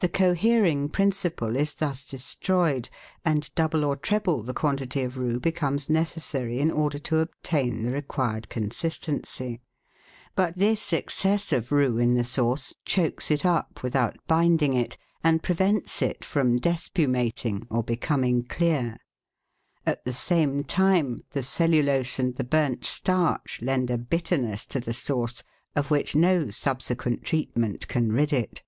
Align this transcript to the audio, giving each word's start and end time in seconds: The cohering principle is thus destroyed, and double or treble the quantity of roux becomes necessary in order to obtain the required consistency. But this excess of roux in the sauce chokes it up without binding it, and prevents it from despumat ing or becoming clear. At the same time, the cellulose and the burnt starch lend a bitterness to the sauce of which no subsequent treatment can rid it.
The 0.00 0.12
cohering 0.12 0.88
principle 0.90 1.56
is 1.56 1.74
thus 1.74 2.06
destroyed, 2.06 2.88
and 3.24 3.52
double 3.56 3.84
or 3.84 3.96
treble 3.96 4.44
the 4.44 4.54
quantity 4.54 5.02
of 5.02 5.18
roux 5.18 5.40
becomes 5.40 5.90
necessary 5.90 6.60
in 6.60 6.70
order 6.70 7.00
to 7.00 7.18
obtain 7.18 7.82
the 7.82 7.90
required 7.90 8.48
consistency. 8.48 9.62
But 10.36 10.58
this 10.58 10.92
excess 10.92 11.50
of 11.52 11.72
roux 11.72 11.98
in 11.98 12.14
the 12.14 12.22
sauce 12.22 12.76
chokes 12.84 13.32
it 13.32 13.44
up 13.44 13.82
without 13.82 14.16
binding 14.28 14.74
it, 14.74 14.96
and 15.24 15.42
prevents 15.42 16.00
it 16.00 16.24
from 16.24 16.60
despumat 16.60 17.44
ing 17.44 17.66
or 17.68 17.82
becoming 17.82 18.44
clear. 18.44 18.98
At 19.84 20.04
the 20.04 20.12
same 20.12 20.62
time, 20.62 21.24
the 21.30 21.42
cellulose 21.42 22.20
and 22.20 22.36
the 22.36 22.44
burnt 22.44 22.84
starch 22.84 23.60
lend 23.60 23.90
a 23.90 23.98
bitterness 23.98 24.66
to 24.66 24.78
the 24.78 24.94
sauce 24.94 25.42
of 25.74 25.90
which 25.90 26.14
no 26.14 26.50
subsequent 26.50 27.24
treatment 27.24 27.88
can 27.88 28.12
rid 28.12 28.32
it. 28.32 28.62